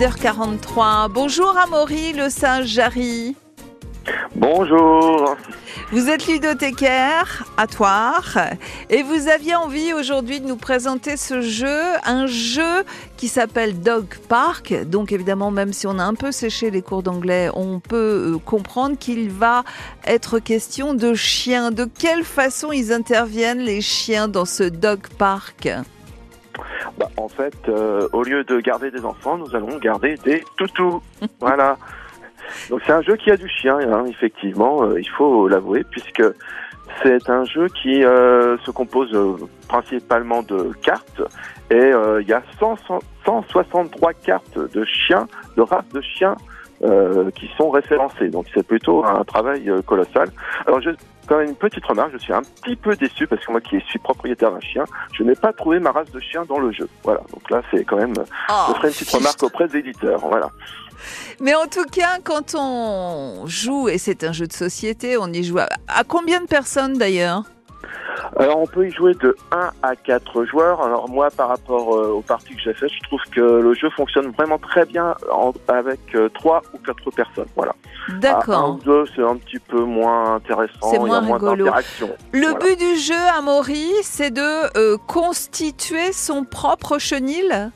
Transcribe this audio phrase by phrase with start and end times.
[0.00, 1.12] 6h43.
[1.12, 3.36] Bonjour Amaury, le singe Jarry.
[4.34, 5.36] Bonjour.
[5.92, 8.38] Vous êtes ludothécaire à Toire
[8.88, 12.84] et vous aviez envie aujourd'hui de nous présenter ce jeu, un jeu
[13.18, 14.72] qui s'appelle Dog Park.
[14.86, 18.38] Donc évidemment, même si on a un peu séché les cours d'anglais, on peut euh,
[18.38, 19.64] comprendre qu'il va
[20.06, 21.72] être question de chiens.
[21.72, 25.68] De quelle façon ils interviennent les chiens dans ce Dog Park?
[27.00, 31.02] Bah, en fait, euh, au lieu de garder des enfants, nous allons garder des toutous.
[31.40, 31.78] voilà.
[32.68, 36.22] Donc c'est un jeu qui a du chien, hein, effectivement, euh, il faut l'avouer, puisque
[37.02, 39.16] c'est un jeu qui euh, se compose
[39.66, 41.22] principalement de cartes
[41.70, 42.76] et il y a 100,
[43.24, 45.26] 163 cartes de chiens,
[45.56, 46.36] de races de chiens
[47.34, 48.28] qui sont référencées.
[48.28, 50.30] Donc c'est plutôt un travail colossal.
[50.66, 50.90] Alors je,
[51.26, 53.80] quand même une petite remarque, je suis un petit peu déçu parce que moi qui
[53.82, 56.88] suis propriétaire d'un chien, je n'ai pas trouvé ma race de chien dans le jeu.
[57.04, 60.20] Voilà, donc là c'est quand même, Oh, je ferai une petite remarque auprès des éditeurs.
[60.20, 60.48] Voilà.
[61.40, 65.44] Mais en tout cas, quand on joue, et c'est un jeu de société, on y
[65.44, 67.44] joue à, à combien de personnes d'ailleurs?
[68.36, 70.82] Alors on peut y jouer de 1 à 4 joueurs.
[70.82, 73.90] Alors moi par rapport euh, aux parties que j'ai faites, je trouve que le jeu
[73.90, 77.48] fonctionne vraiment très bien en- avec euh, 3 ou 4 personnes.
[77.56, 77.72] Voilà.
[78.08, 78.70] À un D'accord.
[78.76, 81.64] ou deux, c'est un petit peu moins intéressant, C'est il y moins a moins rigolo.
[81.64, 82.10] d'interaction.
[82.32, 82.58] Le Voilà.
[82.58, 87.70] but du jeu, Amaury, c'est de euh, constituer son propre chenil?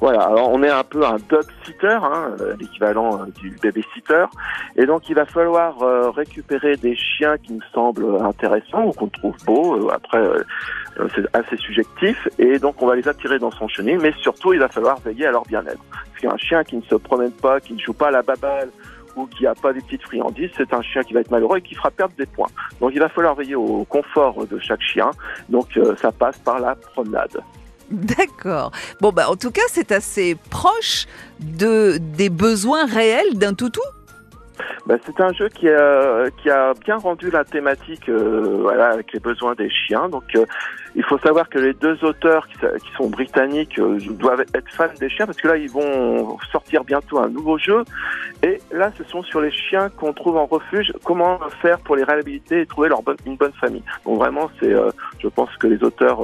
[0.00, 3.84] Voilà, alors on est un peu un dog sitter, hein, euh, l'équivalent euh, du baby
[3.94, 4.24] sitter,
[4.76, 9.08] et donc il va falloir euh, récupérer des chiens qui nous semblent intéressants ou qu'on
[9.08, 9.90] trouve beaux.
[9.90, 10.22] Après,
[11.14, 14.60] c'est assez subjectif, et donc on va les attirer dans son chenil, mais surtout il
[14.60, 15.82] va falloir veiller à leur bien-être.
[15.90, 18.70] Parce qu'un chien qui ne se promène pas, qui ne joue pas à la baballe
[19.16, 21.62] ou qui n'a pas des petites friandises, c'est un chien qui va être malheureux et
[21.62, 22.50] qui fera perdre des points.
[22.80, 25.10] Donc il va falloir veiller au confort de chaque chien.
[25.48, 27.36] Donc ça passe par la promenade.
[27.90, 28.72] D'accord.
[29.00, 31.06] Bon, bah, en tout cas, c'est assez proche
[31.40, 33.82] de, des besoins réels d'un toutou?
[34.86, 39.12] Bah, c'est un jeu qui a, qui a bien rendu la thématique euh, voilà, avec
[39.12, 40.08] les besoins des chiens.
[40.08, 40.44] Donc, euh,
[40.94, 42.58] il faut savoir que les deux auteurs qui,
[42.96, 47.18] sont britanniques euh, doivent être fans des chiens parce que là, ils vont sortir bientôt
[47.18, 47.84] un nouveau jeu.
[48.42, 50.92] Et là, ce sont sur les chiens qu'on trouve en refuge.
[51.04, 53.82] Comment faire pour les réhabiliter et trouver leur une bonne famille.
[54.04, 54.74] Donc, vraiment, c'est,
[55.18, 56.20] je pense que les auteurs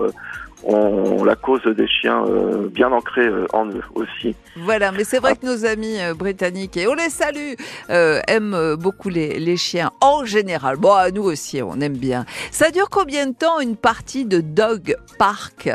[0.66, 4.34] ont la cause des chiens euh, bien ancrée euh, en eux aussi.
[4.56, 7.54] Voilà, mais c'est vrai que nos amis euh, britanniques, et on les salue,
[7.88, 10.76] aiment beaucoup les, les chiens en général.
[10.76, 12.24] Bon, nous aussi, on aime bien.
[12.50, 15.70] Ça dure combien de temps une partie de Dog Park?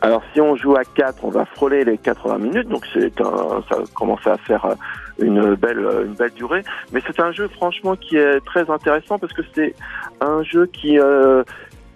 [0.00, 3.62] Alors si on joue à 4, on va frôler les 80 minutes, donc c'est un,
[3.68, 4.76] ça commence à faire
[5.18, 6.62] une belle, une belle durée.
[6.92, 9.74] Mais c'est un jeu franchement qui est très intéressant parce que c'est
[10.20, 11.42] un jeu qui, euh,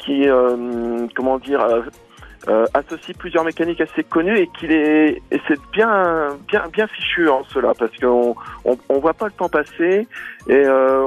[0.00, 1.82] qui, euh, comment dire, euh,
[2.48, 7.28] euh, associe plusieurs mécaniques assez connues et qu'il est, et c'est bien, bien, bien fichu
[7.28, 8.34] en cela parce qu'on,
[8.64, 10.08] on, on voit pas le temps passer
[10.48, 10.62] et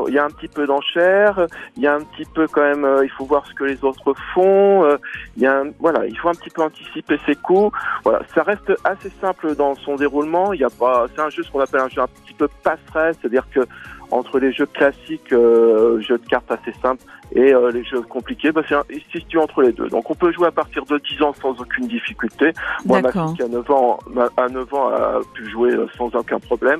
[0.08, 2.88] il y a un petit peu d'enchères, il y a un petit peu quand même,
[3.03, 4.88] il faut voir ce que les autres font.
[5.36, 7.76] il y a un- voilà, il faut un petit peu anticiper ses coups.
[8.03, 10.53] Voilà, ça reste assez simple dans son déroulement.
[10.53, 12.48] Il y a pas, c'est un jeu ce qu'on appelle un jeu un petit peu
[12.62, 13.62] passerelle, c'est-à-dire que
[14.13, 17.03] entre les jeux classiques, euh, jeux de cartes assez simples
[17.35, 19.88] et euh, les jeux compliqués, bah, c'est un, il se situe entre les deux.
[19.90, 22.52] Donc on peut jouer à partir de 10 ans sans aucune difficulté.
[22.85, 25.88] Moi, ma fille qui a 9 ans, ma- à 9 ans a pu jouer euh,
[25.97, 26.79] sans aucun problème.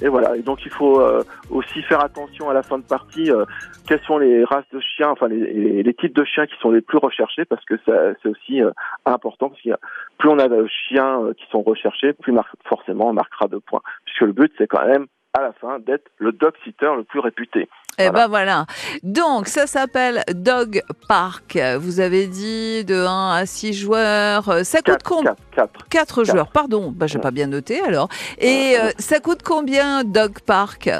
[0.00, 0.34] Et voilà.
[0.36, 3.30] Et donc il faut euh, aussi faire attention à la fin de partie.
[3.30, 3.44] euh,
[3.86, 6.70] quelles sont les races de chiens, enfin les, les, les types de chiens qui sont
[6.70, 8.70] les plus recherchés, parce que ça- c'est aussi euh,
[9.04, 9.48] important.
[9.50, 9.78] Parce qu'il y a,
[10.18, 13.82] plus on a de chiens qui sont recherchés, plus mar- forcément on marquera de points.
[14.06, 17.20] Puisque le but c'est quand même à la fin d'être le dog sitter le plus
[17.20, 17.68] réputé.
[17.98, 18.12] Eh Voilà.
[18.12, 18.66] ben voilà.
[19.02, 21.58] Donc, ça s'appelle Dog Park.
[21.78, 24.48] Vous avez dit de 1 à 6 joueurs.
[24.48, 25.88] Euh, Ça coûte 4, combien 4, 4.
[25.88, 26.92] 4 joueurs, pardon.
[26.94, 28.08] Bah, j'ai pas bien noté alors.
[28.38, 30.90] Et euh, ça coûte combien Dog Park?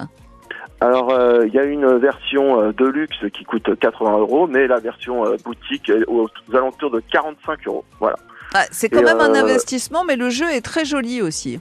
[0.80, 4.66] Alors, euh, il y a une version euh, de luxe qui coûte 80 euros, mais
[4.66, 7.84] la version boutique est aux, alentours de 45 euros.
[8.00, 8.16] Voilà.
[8.54, 11.60] Ah, C'est quand Et, même un investissement, mais le jeu est très joli aussi.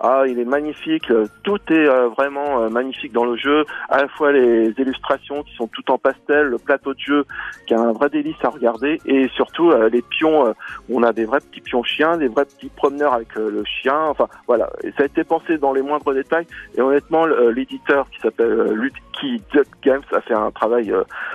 [0.00, 1.12] Ah, il est magnifique.
[1.42, 3.64] Tout est euh, vraiment euh, magnifique dans le jeu.
[3.88, 7.24] À la fois les illustrations qui sont tout en pastel, le plateau de jeu
[7.66, 10.54] qui a un vrai délice à regarder, et surtout euh, les pions.
[10.88, 14.00] on a des vrais petits pions chiens, des vrais petits promeneurs avec le chien.
[14.08, 14.70] Enfin, voilà.
[14.96, 16.46] Ça a été pensé dans les moindres détails.
[16.76, 20.92] Et honnêtement, l'éditeur qui s'appelle Lucky Duck Games a fait un travail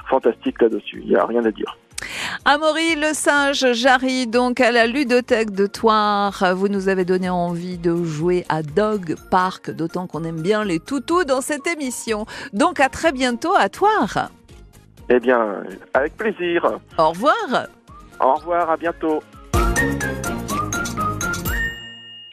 [0.10, 1.01] fantastique là-dessus.
[1.04, 1.77] Il n'y a rien à dire.
[2.45, 6.53] Amaury le singe Jarry, donc à la ludothèque de Toire.
[6.55, 10.81] Vous nous avez donné envie de jouer à Dog Park, d'autant qu'on aime bien les
[10.81, 12.25] toutous dans cette émission.
[12.51, 14.29] Donc à très bientôt à Toire.
[15.07, 15.63] Eh bien,
[15.93, 16.79] avec plaisir.
[16.97, 17.67] Au revoir.
[18.19, 19.23] Au revoir, à bientôt.